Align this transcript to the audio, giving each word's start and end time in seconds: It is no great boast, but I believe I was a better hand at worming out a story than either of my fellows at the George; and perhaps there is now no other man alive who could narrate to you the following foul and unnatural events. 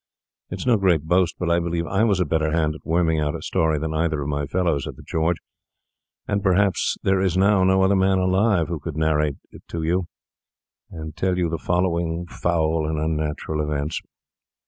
It 0.49 0.57
is 0.59 0.65
no 0.65 0.77
great 0.77 1.03
boast, 1.03 1.35
but 1.37 1.51
I 1.51 1.59
believe 1.59 1.85
I 1.85 2.03
was 2.03 2.19
a 2.19 2.25
better 2.25 2.49
hand 2.51 2.73
at 2.73 2.83
worming 2.83 3.19
out 3.19 3.35
a 3.35 3.41
story 3.43 3.77
than 3.77 3.93
either 3.93 4.19
of 4.23 4.29
my 4.29 4.47
fellows 4.47 4.87
at 4.87 4.95
the 4.95 5.03
George; 5.03 5.37
and 6.27 6.41
perhaps 6.41 6.97
there 7.03 7.21
is 7.21 7.37
now 7.37 7.63
no 7.63 7.83
other 7.83 7.95
man 7.95 8.17
alive 8.17 8.67
who 8.67 8.79
could 8.79 8.97
narrate 8.97 9.35
to 9.67 9.83
you 9.83 10.07
the 10.89 11.59
following 11.61 12.25
foul 12.25 12.87
and 12.87 12.97
unnatural 12.97 13.61
events. 13.61 14.01